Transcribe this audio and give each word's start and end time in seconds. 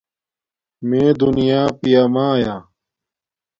میے 0.87 1.05
دُونیا 1.19 1.61
پیامایا 1.79 2.55